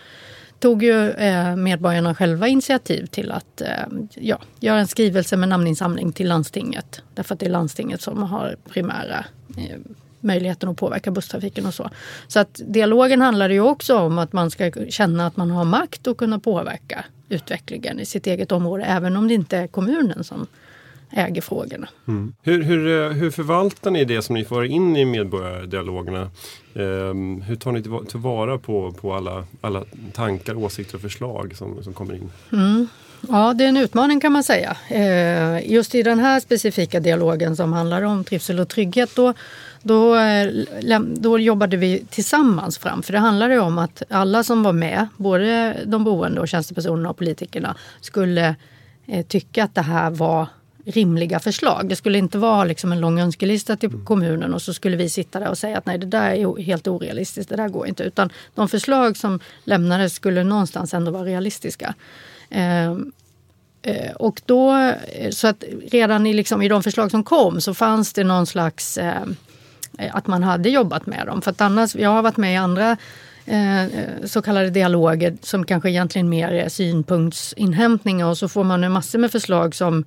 [0.60, 3.68] tog ju eh, medborgarna själva initiativ till att eh,
[4.16, 7.02] ja, göra en skrivelse med namninsamling till landstinget.
[7.16, 9.26] Därför att det är landstinget som har primära
[10.20, 11.90] möjligheten att påverka busstrafiken och så.
[12.28, 16.08] Så att dialogen handlar ju också om att man ska känna att man har makt
[16.08, 20.48] och kunna påverka utvecklingen i sitt eget område även om det inte är kommunen som
[21.12, 21.88] äger frågorna.
[22.08, 22.34] Mm.
[22.42, 26.32] Hur, hur, hur förvaltar ni det som ni får in i medborgardialogerna?
[26.76, 31.84] Ehm, hur tar ni tillva- tillvara på, på alla, alla tankar, åsikter och förslag som,
[31.84, 32.32] som kommer in?
[32.52, 32.88] Mm.
[33.30, 34.78] Ja, det är en utmaning kan man säga.
[34.90, 39.34] Eh, just i den här specifika dialogen som handlar om trivsel och trygghet då,
[39.82, 43.04] då, eh, då jobbade vi tillsammans fram.
[43.04, 47.18] För det handlade om att alla som var med, både de boende och tjänstepersonerna och
[47.18, 48.56] politikerna, skulle
[49.08, 50.48] eh, tycka att det här var
[50.88, 51.90] rimliga förslag.
[51.90, 55.40] Det skulle inte vara liksom en lång önskelista till kommunen och så skulle vi sitta
[55.40, 58.04] där och säga att nej det där är helt orealistiskt, det där går inte.
[58.04, 61.94] Utan de förslag som lämnades skulle någonstans ändå vara realistiska.
[62.50, 63.12] Ehm,
[63.82, 64.76] eh, och då,
[65.14, 68.48] eh, så att redan i, liksom, i de förslag som kom så fanns det någon
[68.48, 69.24] slags eh,
[70.12, 71.42] att man hade jobbat med dem.
[71.42, 72.98] För att annars, jag har varit med i andra
[74.26, 79.20] så kallade dialoger som kanske egentligen mer är synpunktsinhämtningar och så får man en massor
[79.20, 80.06] med förslag som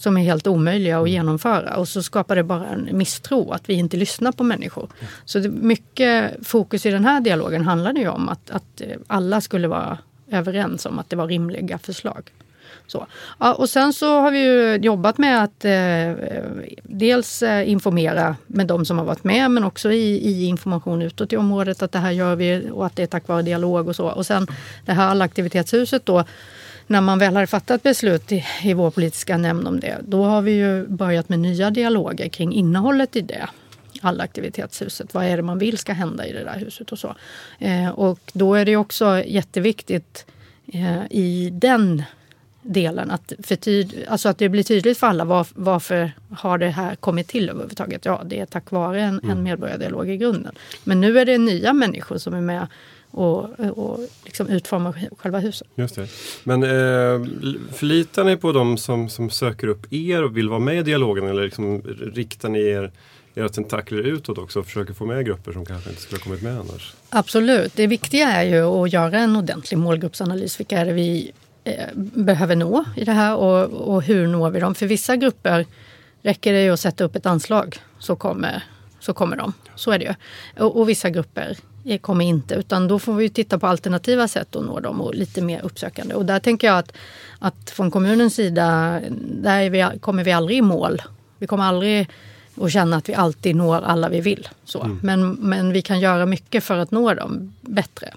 [0.00, 3.74] som är helt omöjliga att genomföra och så skapar det bara en misstro att vi
[3.74, 4.88] inte lyssnar på människor.
[5.24, 9.40] Så det, mycket fokus i den här dialogen handlade ju om att, att eh, alla
[9.40, 9.98] skulle vara
[10.30, 12.30] överens om att det var rimliga förslag.
[12.86, 13.06] Så.
[13.38, 16.12] Ja, och sen så har vi ju jobbat med att eh,
[16.82, 21.32] dels eh, informera med de som har varit med men också i, i information utåt
[21.32, 23.96] i området att det här gör vi och att det är tack vare dialog och
[23.96, 24.06] så.
[24.06, 24.46] Och sen
[24.86, 26.24] det här allaktivitetshuset då
[26.90, 30.42] när man väl har fattat beslut i, i vår politiska nämnd om det, då har
[30.42, 33.48] vi ju börjat med nya dialoger kring innehållet i det
[34.00, 35.14] allaktivitetshuset.
[35.14, 37.14] Vad är det man vill ska hända i det där huset och så.
[37.58, 40.26] Eh, och då är det också jätteviktigt
[40.66, 42.02] eh, i den
[42.62, 46.94] delen att, förtyd, alltså att det blir tydligt för alla var, varför har det här
[46.94, 48.04] kommit till överhuvudtaget.
[48.04, 50.54] Ja, det är tack vare en, en medborgardialog i grunden.
[50.84, 52.66] Men nu är det nya människor som är med
[53.10, 55.68] och, och liksom utformar själva huset.
[55.74, 56.08] Just det.
[56.44, 57.28] Men eh,
[57.72, 61.28] förlitar ni på de som, som söker upp er och vill vara med i dialogen
[61.28, 61.82] eller liksom
[62.14, 62.92] riktar ni er,
[63.34, 66.42] era tentakler utåt också och försöker få med grupper som kanske inte skulle ha kommit
[66.42, 66.94] med annars?
[67.10, 67.76] Absolut.
[67.76, 70.60] Det viktiga är ju att göra en ordentlig målgruppsanalys.
[70.60, 71.32] Vilka är det vi
[71.64, 74.74] eh, behöver nå i det här och, och hur når vi dem?
[74.74, 75.66] För vissa grupper
[76.22, 78.62] räcker det ju att sätta upp ett anslag så kommer,
[79.00, 79.52] så kommer de.
[79.74, 80.14] Så är det ju.
[80.64, 81.56] Och, och vissa grupper
[82.00, 85.42] kommer inte utan då får vi titta på alternativa sätt att nå dem och lite
[85.42, 86.14] mer uppsökande.
[86.14, 86.92] Och där tänker jag att,
[87.38, 89.00] att från kommunens sida,
[89.42, 91.02] där vi, kommer vi aldrig i mål.
[91.38, 92.08] Vi kommer aldrig
[92.60, 94.48] att känna att vi alltid når alla vi vill.
[94.64, 94.82] Så.
[94.82, 94.98] Mm.
[95.02, 98.14] Men, men vi kan göra mycket för att nå dem bättre.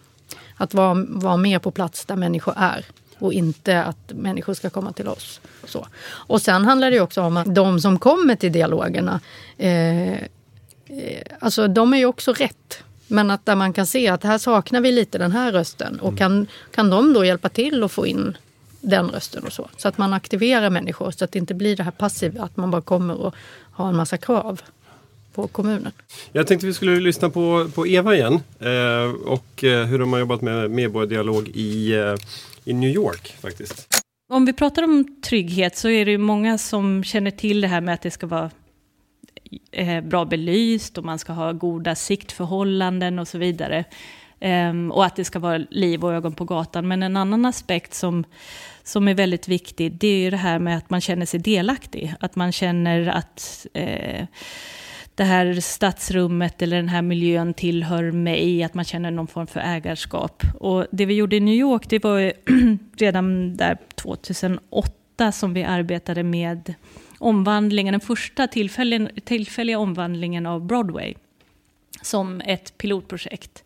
[0.56, 2.86] Att vara, vara mer på plats där människor är
[3.20, 5.42] och inte att människor ska komma till oss.
[5.66, 5.88] Så.
[6.06, 9.20] Och sen handlar det också om att de som kommer till dialogerna,
[9.58, 10.20] eh, eh,
[11.40, 12.84] alltså de är ju också rätt.
[13.14, 16.08] Men att där man kan se att här saknar vi lite den här rösten och
[16.08, 16.18] mm.
[16.18, 18.38] kan, kan de då hjälpa till att få in
[18.82, 19.70] den rösten och så.
[19.78, 22.72] Så att man aktiverar människor så att det inte blir det här passiva att man
[22.72, 23.36] bara kommer och
[23.72, 24.62] har en massa krav
[25.34, 25.92] på kommunen.
[26.32, 30.20] Jag tänkte vi skulle lyssna på, på Eva igen eh, och eh, hur de har
[30.20, 32.16] jobbat med medborgardialog i, eh,
[32.66, 33.88] i New York faktiskt.
[34.30, 37.82] Om vi pratar om trygghet så är det ju många som känner till det här
[37.82, 38.50] med att det ska vara
[39.72, 43.86] eh, bra belyst och man ska ha goda siktförhållanden och så vidare.
[44.40, 46.88] Ehm, och att det ska vara liv och ögon på gatan.
[46.88, 48.24] Men en annan aspekt som,
[48.84, 52.16] som är väldigt viktig, det är ju det här med att man känner sig delaktig.
[52.20, 54.26] Att man känner att eh,
[55.16, 59.60] det här stadsrummet eller den här miljön tillhör mig, att man känner någon form för
[59.60, 60.44] ägarskap.
[60.60, 62.34] Och det vi gjorde i New York, det var
[62.98, 66.74] redan där 2008 som vi arbetade med
[67.24, 71.14] omvandlingen, den första tillfälliga, tillfälliga omvandlingen av Broadway
[72.02, 73.64] som ett pilotprojekt.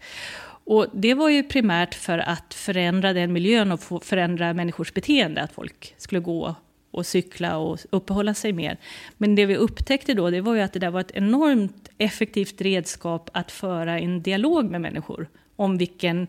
[0.63, 5.53] Och det var ju primärt för att förändra den miljön och förändra människors beteende, att
[5.53, 6.55] folk skulle gå
[6.91, 8.77] och cykla och uppehålla sig mer.
[9.17, 12.61] Men det vi upptäckte då, det var ju att det där var ett enormt effektivt
[12.61, 16.27] redskap att föra en dialog med människor om vilken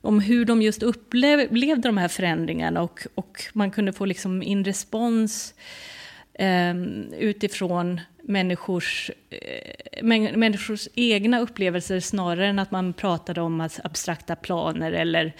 [0.00, 4.64] om hur de just upplevde de här förändringarna och, och man kunde få liksom in
[4.64, 5.95] respons eh,
[6.38, 10.02] Ehm, utifrån människors, eh,
[10.36, 15.34] människors egna upplevelser snarare än att man pratade om abstrakta planer eller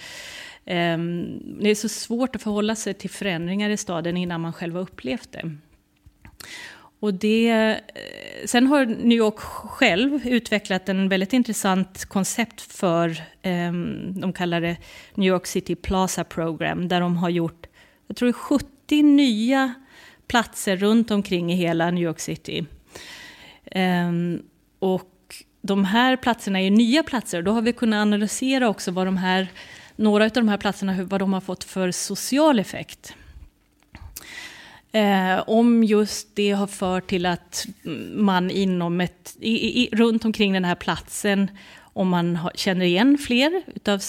[0.67, 4.75] Ehm, det är så svårt att förhålla sig till förändringar i staden innan man själv
[4.75, 5.51] har upplevt det.
[6.99, 14.19] Och det, eh, sen har New York själv utvecklat en väldigt intressant koncept för, ehm,
[14.21, 14.77] de kallar det
[15.15, 17.67] New York City Plaza Program, där de har gjort,
[18.07, 19.73] jag tror 70 nya
[20.27, 22.65] platser runt omkring i hela New York City.
[23.75, 24.43] Um,
[24.79, 25.13] och
[25.61, 29.47] de här platserna är nya platser, då har vi kunnat analysera också vad de här
[29.95, 33.13] några av de här platserna, vad de har fått för social effekt.
[34.91, 37.65] Eh, om just det har fört till att
[38.13, 41.51] man inom ett, i, i, runt omkring den här platsen,
[41.97, 44.01] om man känner igen fler, utav,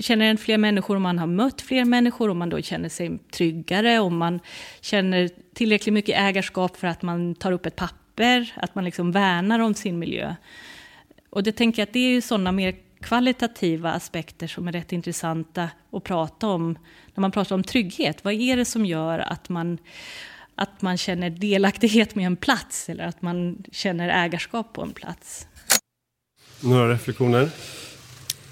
[0.00, 3.18] känner igen fler människor, om man har mött fler människor, om man då känner sig
[3.18, 4.40] tryggare, om man
[4.80, 9.58] känner tillräckligt mycket ägarskap för att man tar upp ett papper, att man liksom värnar
[9.58, 10.34] om sin miljö.
[11.30, 14.92] Och det tänker jag att det är ju sådana mer kvalitativa aspekter som är rätt
[14.92, 16.78] intressanta att prata om
[17.14, 18.24] när man pratar om trygghet.
[18.24, 19.78] Vad är det som gör att man,
[20.54, 25.46] att man känner delaktighet med en plats eller att man känner ägarskap på en plats?
[26.62, 27.50] Några reflektioner?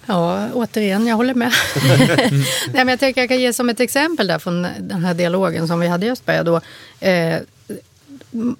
[0.06, 1.52] Ja, återigen, jag håller med.
[2.66, 5.68] Nej, men jag tänker jag kan ge som ett exempel där från den här dialogen
[5.68, 6.42] som vi hade i Östberga.
[6.42, 6.60] Då.
[7.00, 7.38] Eh,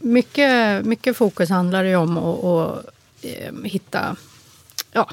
[0.00, 2.84] mycket, mycket fokus handlar ju om att, att
[3.22, 4.16] eh, hitta
[4.92, 5.10] ja,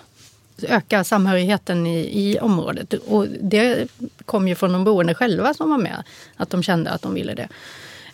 [0.62, 2.94] öka samhörigheten i, i området.
[2.94, 3.88] Och det
[4.26, 6.04] kom ju från de boende själva som var med,
[6.36, 7.48] att de kände att de ville det.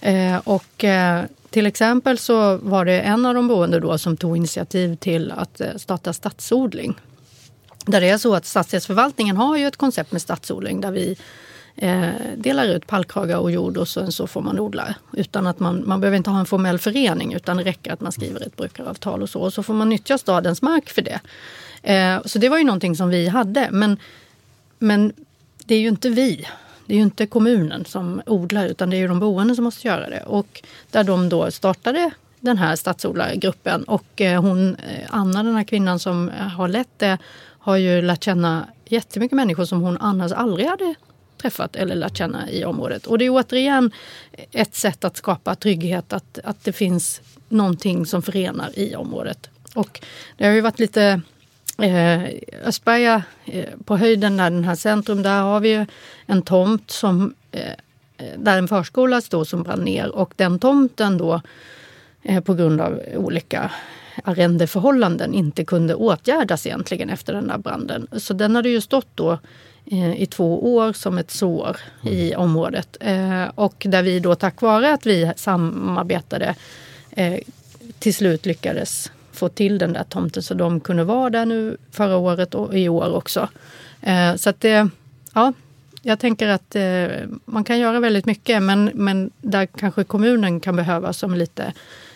[0.01, 4.37] Eh, och eh, till exempel så var det en av de boende då som tog
[4.37, 6.93] initiativ till att eh, starta stadsodling.
[7.85, 11.17] Där det är så att stadsdelsförvaltningen har ju ett koncept med stadsodling där vi
[11.75, 14.95] eh, delar ut pallkragar och jord och sen så får man odla.
[15.11, 18.11] Utan att man, man behöver inte ha en formell förening utan det räcker att man
[18.11, 19.41] skriver ett brukaravtal och så.
[19.41, 21.19] Och så får man nyttja stadens mark för det.
[21.83, 23.67] Eh, så det var ju någonting som vi hade.
[23.71, 23.97] Men,
[24.79, 25.13] men
[25.65, 26.47] det är ju inte vi.
[26.85, 29.87] Det är ju inte kommunen som odlar utan det är ju de boende som måste
[29.87, 30.23] göra det.
[30.23, 35.63] Och där de då startade den här stadsodlargruppen och eh, hon, eh, Anna, den här
[35.63, 37.17] kvinnan som eh, har lett det,
[37.59, 40.95] har ju lärt känna jättemycket människor som hon annars aldrig hade
[41.41, 43.05] träffat eller lärt känna i området.
[43.05, 43.91] Och det är återigen
[44.51, 49.49] ett sätt att skapa trygghet, att, att det finns någonting som förenar i området.
[49.75, 50.01] Och
[50.37, 51.21] det har ju varit lite
[51.77, 52.23] Eh,
[52.63, 55.85] Östberga, eh, på höjden där den här centrum, där har vi
[56.25, 57.73] en tomt som eh,
[58.37, 61.41] där en förskola stod som brann ner och den tomten då
[62.23, 63.71] eh, på grund av olika
[64.23, 68.07] arrendeförhållanden inte kunde åtgärdas egentligen efter den där branden.
[68.17, 69.39] Så den hade ju stått då
[69.91, 72.97] eh, i två år som ett sår i området.
[72.99, 76.55] Eh, och där vi då tack vare att vi samarbetade
[77.11, 77.39] eh,
[77.99, 82.17] till slut lyckades få till den där tomten så de kunde vara där nu förra
[82.17, 83.49] året och i år också.
[84.01, 84.89] Eh, så att det,
[85.33, 85.53] ja,
[86.01, 87.07] jag tänker att eh,
[87.45, 91.73] man kan göra väldigt mycket men, men där kanske kommunen kan behövas som lite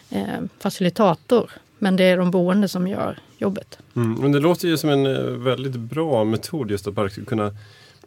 [0.10, 1.51] eh, facilitator.
[1.80, 3.80] Men det är de boende som gör jobbet.
[3.95, 7.51] Mm, men det låter ju som en eh, väldigt bra metod just att bara kunna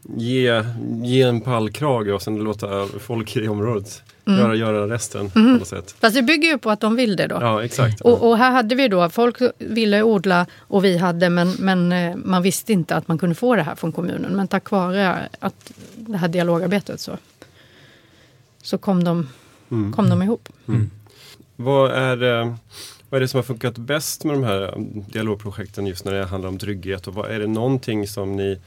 [0.03, 0.65] ge,
[1.03, 4.41] ge en pallkrage och sen låta folk i området mm.
[4.41, 5.21] göra, göra resten.
[5.21, 5.33] Mm.
[5.33, 5.95] På något sätt.
[6.01, 7.39] Fast det bygger ju på att de vill det då.
[7.41, 8.01] Ja, exakt.
[8.01, 12.17] Och, och, här hade vi då, folk ville odla och vi hade men, men eh,
[12.17, 14.33] man visste inte att man kunde få det här från kommunen.
[14.37, 17.19] Men tack vare att det här dialogarbetet så,
[18.63, 19.29] så kom, de,
[19.71, 19.93] mm.
[19.93, 20.49] kom de ihop.
[20.69, 20.91] Mm.
[21.57, 22.55] Vad är eh,
[23.11, 24.75] vad är det som har funkat bäst med de här
[25.13, 27.07] dialogprojekten just när det handlar om trygghet?
[27.07, 28.59] Och vad, är det någonting som, ni,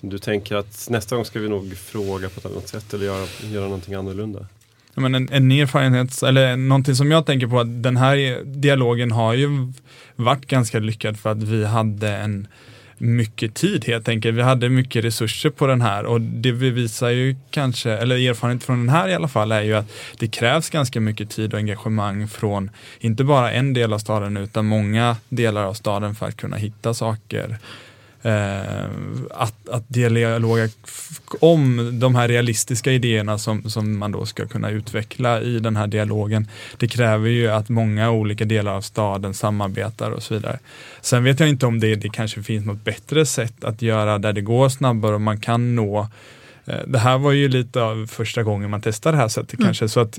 [0.00, 3.06] som du tänker att nästa gång ska vi nog fråga på ett annat sätt eller
[3.06, 4.46] göra, göra någonting annorlunda?
[4.94, 9.12] Ja, men en, en erfarenhet, eller någonting som jag tänker på, att den här dialogen
[9.12, 9.72] har ju
[10.16, 12.48] varit ganska lyckad för att vi hade en
[12.98, 14.36] mycket tid helt enkelt.
[14.36, 18.78] Vi hade mycket resurser på den här och det bevisar ju kanske, eller erfarenhet från
[18.78, 22.28] den här i alla fall, är ju att det krävs ganska mycket tid och engagemang
[22.28, 26.56] från inte bara en del av staden utan många delar av staden för att kunna
[26.56, 27.58] hitta saker
[28.26, 28.84] eh,
[29.30, 30.68] att, att dialoga
[31.40, 35.86] om de här realistiska idéerna som, som man då ska kunna utveckla i den här
[35.86, 36.48] dialogen.
[36.76, 40.58] Det kräver ju att många olika delar av staden samarbetar och så vidare.
[41.00, 44.32] Sen vet jag inte om det, det kanske finns något bättre sätt att göra där
[44.32, 46.08] det går snabbare och man kan nå
[46.86, 49.66] det här var ju lite av första gången man testar det här sättet mm.
[49.66, 50.18] kanske, så att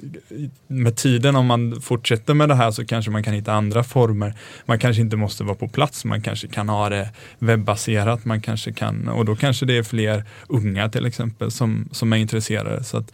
[0.67, 4.33] med tiden om man fortsätter med det här så kanske man kan hitta andra former.
[4.65, 8.73] Man kanske inte måste vara på plats, man kanske kan ha det webbaserat, man kanske
[8.73, 12.83] kan, och då kanske det är fler unga till exempel som, som är intresserade.
[12.83, 13.13] Så att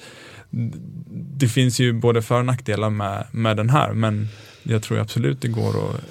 [1.37, 4.27] det finns ju både för och nackdelar med, med den här, men
[4.63, 6.01] jag tror absolut det går att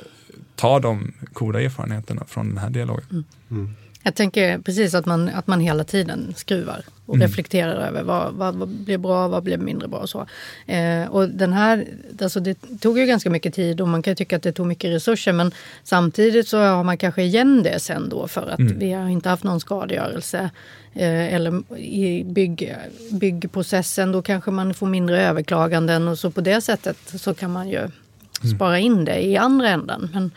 [0.56, 3.24] ta de goda erfarenheterna från den här dialogen.
[3.50, 3.74] Mm.
[4.02, 7.26] Jag tänker precis att man, att man hela tiden skruvar och mm.
[7.26, 10.26] reflekterar över vad, vad, vad blir bra, vad blir mindre bra och så.
[10.66, 11.86] Eh, och den här,
[12.22, 14.90] alltså det tog ju ganska mycket tid och man kan tycka att det tog mycket
[14.90, 15.52] resurser men
[15.84, 18.78] samtidigt så har man kanske igen det sen då för att mm.
[18.78, 20.50] vi har inte haft någon skadegörelse.
[20.94, 22.76] Eh, eller i bygg,
[23.10, 27.68] byggprocessen då kanske man får mindre överklaganden och så på det sättet så kan man
[27.68, 28.56] ju mm.
[28.56, 30.10] spara in det i andra änden.
[30.12, 30.30] Men,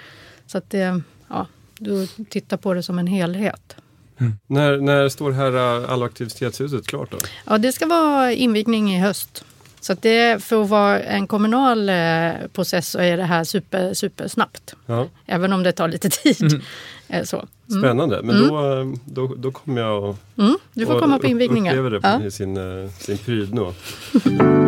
[0.47, 1.47] så att det, ja,
[1.80, 3.76] du tittar på det som en helhet.
[4.20, 4.34] Mm.
[4.48, 7.18] När, när står här äh, allaktivitetshuset klart då?
[7.46, 9.46] Ja, det ska vara invigning i höst.
[9.80, 13.94] Så att det, för att vara en kommunal eh, process så är det här super,
[13.94, 14.76] super snabbt.
[14.86, 15.08] Ja.
[15.26, 16.42] Även om det tar lite tid.
[16.42, 16.62] Mm.
[17.08, 17.46] Eh, så.
[17.70, 17.82] Mm.
[17.82, 18.50] Spännande, men mm.
[18.50, 20.58] då, då, då kommer jag och, mm.
[20.74, 21.78] Du får komma på invigningar.
[21.78, 22.28] uppleva det ja.
[22.28, 22.58] i sin,
[23.00, 23.74] sin prydno.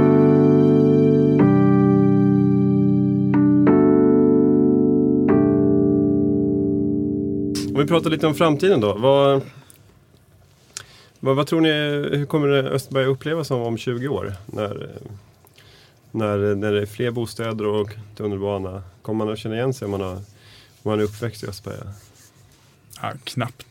[7.77, 8.93] Om vi pratar lite om framtiden då.
[8.93, 9.41] Vad,
[11.19, 11.69] vad, vad tror ni,
[12.17, 14.33] hur kommer Östberg upplevas om, om 20 år?
[14.45, 14.89] När,
[16.11, 18.83] när, när det är fler bostäder och tunnelbana.
[19.01, 20.23] Kommer man att känna igen sig om man, har, om
[20.83, 21.93] man är uppväxt i Östberga?
[23.01, 23.65] Ja, knappt.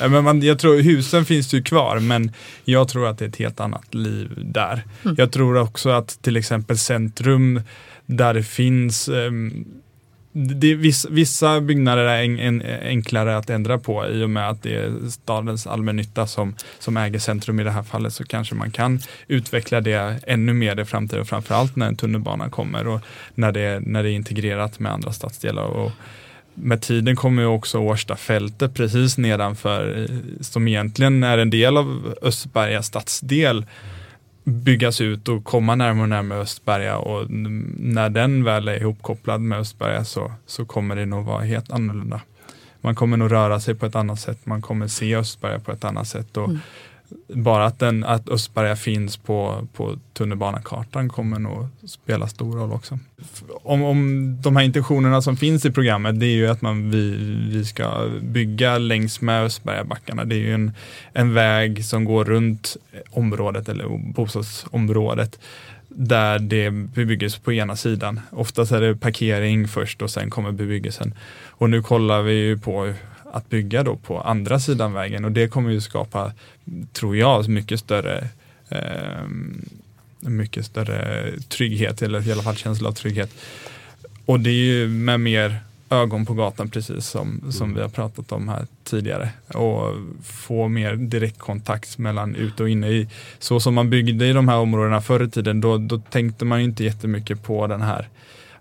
[0.00, 2.32] Men man, jag tror husen finns ju kvar men
[2.64, 4.84] jag tror att det är ett helt annat liv där.
[5.04, 5.14] Mm.
[5.18, 7.60] Jag tror också att till exempel centrum
[8.06, 9.66] där det finns um,
[10.36, 14.62] det, vissa, vissa byggnader är en, en, enklare att ändra på i och med att
[14.62, 18.70] det är stadens allmännytta som, som äger centrum i det här fallet så kanske man
[18.70, 23.00] kan utveckla det ännu mer i framtiden, framförallt när en tunnelbana kommer och
[23.34, 25.64] när det, när det är integrerat med andra stadsdelar.
[25.64, 25.92] Och
[26.54, 30.08] med tiden kommer också Årstafältet precis nedanför,
[30.40, 33.64] som egentligen är en del av Östberga stadsdel,
[34.44, 39.58] byggas ut och komma närmare och närmare Östberga och när den väl är ihopkopplad med
[39.58, 42.20] Östberga så, så kommer det nog vara helt annorlunda.
[42.80, 45.84] Man kommer nog röra sig på ett annat sätt, man kommer se Östberga på ett
[45.84, 46.60] annat sätt och mm
[47.28, 52.98] bara att, den, att Östberga finns på, på tunnelbanekartan kommer nog spela stor roll också.
[53.62, 57.10] Om, om de här intentionerna som finns i programmet, det är ju att man, vi,
[57.50, 60.24] vi ska bygga längs med Östbergabackarna.
[60.24, 60.72] Det är ju en,
[61.12, 62.76] en väg som går runt
[63.10, 65.38] området eller bostadsområdet
[65.88, 68.20] där det bebyggs på ena sidan.
[68.30, 71.14] Oftast är det parkering först och sen kommer bebyggelsen.
[71.48, 72.94] Och nu kollar vi ju på
[73.34, 76.32] att bygga då på andra sidan vägen och det kommer ju skapa,
[76.92, 78.28] tror jag, mycket större
[78.68, 79.22] eh,
[80.20, 83.30] mycket större trygghet eller i alla fall känsla av trygghet.
[84.26, 85.58] Och det är ju med mer
[85.90, 89.28] ögon på gatan precis som, som vi har pratat om här tidigare.
[89.48, 92.88] Och få mer direktkontakt mellan ute och inne.
[92.88, 93.08] I,
[93.38, 96.58] så som man byggde i de här områdena förr i tiden, då, då tänkte man
[96.58, 98.08] ju inte jättemycket på den här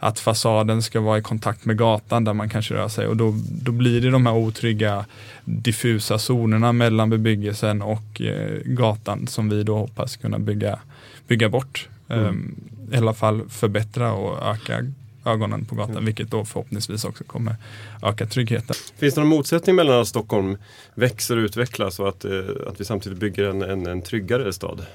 [0.04, 3.34] att fasaden ska vara i kontakt med gatan där man kanske rör sig och då,
[3.62, 5.06] då blir det de här otrygga
[5.46, 10.80] diffusa zonerna mellan bebyggelsen och eh, gatan som vi då hoppas kunna bygga,
[11.28, 11.88] bygga bort.
[12.08, 12.26] Mm.
[12.26, 12.56] Um,
[12.92, 14.86] I alla fall förbättra och öka
[15.26, 16.06] ögonen på gatan, mm.
[16.06, 17.56] vilket då förhoppningsvis också kommer
[18.02, 18.76] öka tryggheten.
[18.98, 20.58] Finns det någon motsättning mellan att Stockholm
[20.96, 22.32] växer och utvecklas och att, eh,
[22.68, 24.86] att vi samtidigt bygger en, en, en tryggare stad?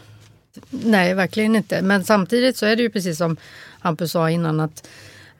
[0.70, 1.82] Nej, verkligen inte.
[1.82, 3.36] Men samtidigt så är det ju precis som
[3.80, 4.88] Hampus sa innan att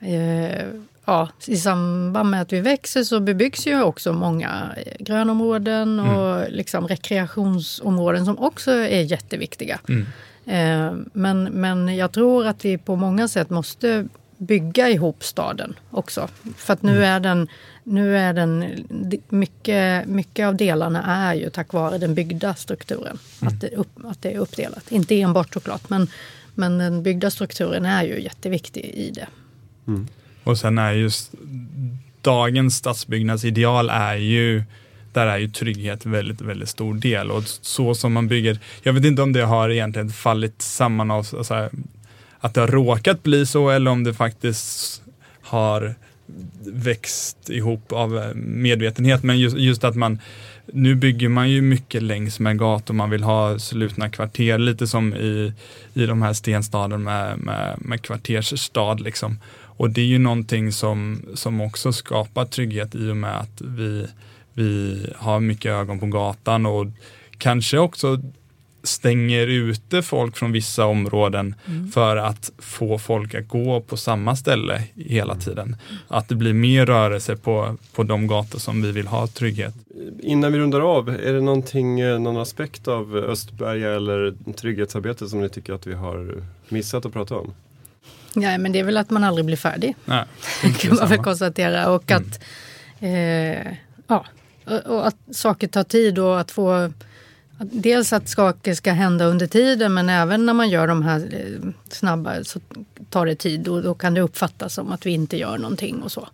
[0.01, 0.67] eh,
[1.05, 6.17] ja, i samband med att vi växer så bebyggs ju också många eh, grönområden mm.
[6.17, 6.53] och mm.
[6.53, 9.81] liksom rekreationsområden som också är jätteviktiga.
[9.89, 10.07] Mm.
[10.47, 14.07] Eh, men, men jag tror att vi på många sätt måste
[14.39, 16.29] bygga ihop staden också.
[16.57, 17.03] För att nu mm.
[17.03, 17.49] är den,
[17.85, 18.65] nu är den
[19.29, 23.19] mycket, mycket av delarna är ju tack vare den byggda strukturen.
[23.43, 23.55] Mm.
[23.55, 24.93] Att, det upp, att det är uppdelat.
[24.93, 26.09] Inte enbart såklart men,
[26.55, 29.27] men den byggda strukturen är ju jätteviktig i det.
[29.87, 30.09] Mm.
[30.45, 31.33] Och sen är just
[32.21, 34.63] dagens stadsbyggnadsideal är ju
[35.13, 38.59] där är ju trygghet väldigt, väldigt stor del och så som man bygger.
[38.83, 41.69] Jag vet inte om det har egentligen fallit samman av alltså,
[42.41, 45.03] att det har råkat bli så eller om det faktiskt
[45.43, 45.95] har
[46.67, 49.23] växt ihop av eh, medvetenhet.
[49.23, 50.19] Men just, just att man
[50.73, 55.15] nu bygger man ju mycket längs med gator, man vill ha slutna kvarter, lite som
[55.15, 55.53] i,
[55.95, 58.95] i de här stenstaden med, med, med kvartersstad.
[58.95, 59.41] Liksom.
[59.61, 64.07] Och det är ju någonting som, som också skapar trygghet i och med att vi,
[64.55, 66.87] vi har mycket ögon på gatan och
[67.39, 68.21] kanske också
[68.89, 71.91] stänger ute folk från vissa områden mm.
[71.91, 75.77] för att få folk att gå på samma ställe hela tiden.
[76.09, 79.75] Att det blir mer rörelse på, på de gator som vi vill ha trygghet.
[80.21, 85.41] Innan vi rundar av, är det någonting, eh, någon aspekt av Östberga eller trygghetsarbetet som
[85.41, 87.55] ni tycker att vi har missat att prata om?
[88.35, 89.97] Nej, men det är väl att man aldrig blir färdig.
[90.05, 90.25] Nej,
[90.79, 91.91] kan man väl konstatera.
[91.91, 92.23] Och mm.
[92.23, 92.41] att,
[93.01, 93.73] eh,
[94.07, 94.25] ja,
[94.87, 96.93] och att saker tar tid och att få
[97.61, 101.71] Dels att saker ska hända under tiden men även när man gör de här eh,
[101.89, 102.61] snabba så
[103.11, 106.13] tar det tid och då kan det uppfattas som att vi inte gör någonting och
[106.13, 106.29] så.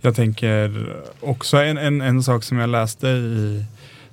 [0.00, 3.64] Jag tänker också en, en, en sak som jag läste i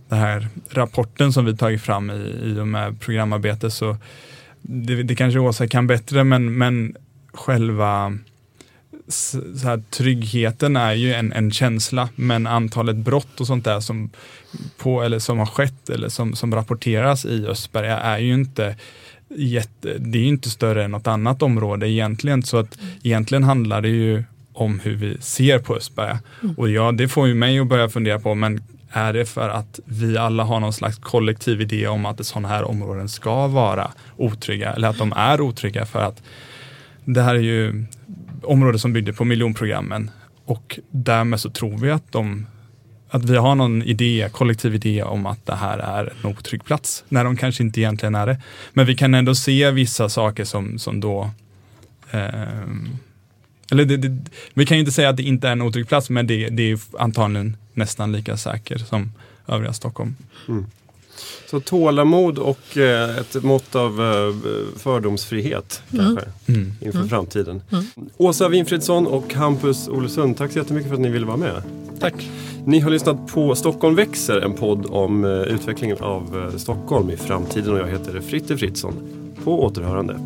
[0.09, 3.97] den här rapporten som vi tagit fram i, i och med programarbetet så
[4.61, 6.95] det, det kanske Åsa kan bättre men, men
[7.33, 8.17] själva
[9.07, 14.09] så här, tryggheten är ju en, en känsla, men antalet brott och sånt där som,
[14.77, 18.75] på, eller som har skett eller som, som rapporteras i Östberga är ju inte
[19.35, 22.43] jätte, det är inte större än något annat område egentligen.
[22.43, 24.23] Så att egentligen handlar det ju
[24.53, 26.19] om hur vi ser på Östberga.
[26.43, 26.55] Mm.
[26.55, 29.79] Och ja, det får ju mig att börja fundera på, men är det för att
[29.85, 34.73] vi alla har någon slags kollektiv idé om att sådana här områden ska vara otrygga
[34.73, 36.23] eller att de är otrygga för att
[37.05, 37.85] det här är ju
[38.43, 40.11] område som byggde på miljonprogrammen
[40.45, 42.45] och därmed så tror vi att de
[43.09, 47.03] att vi har någon idé, kollektiv idé om att det här är en otrygg plats,
[47.09, 48.41] när de kanske inte egentligen är det.
[48.73, 51.29] Men vi kan ändå se vissa saker som, som då
[52.11, 52.43] eh,
[53.71, 54.17] eller det, det,
[54.53, 56.71] vi kan ju inte säga att det inte är en otrygg plats, men det, det
[56.71, 59.11] är antagligen nästan lika säker som
[59.47, 60.15] övriga Stockholm.
[60.47, 60.65] Mm.
[61.49, 64.49] Så tålamod och eh, ett mått av eh,
[64.79, 66.05] fördomsfrihet mm.
[66.05, 66.71] kanske mm.
[66.81, 67.09] inför mm.
[67.09, 67.61] framtiden.
[67.71, 67.85] Mm.
[68.17, 71.61] Åsa Winfridsson och Hampus Olsson, tack så jättemycket för att ni ville vara med.
[71.99, 72.29] Tack.
[72.65, 77.73] Ni har lyssnat på Stockholm växer, en podd om eh, utvecklingen av Stockholm i framtiden
[77.73, 78.93] och jag heter Fritte Fritzson.
[79.43, 80.19] På återhörande.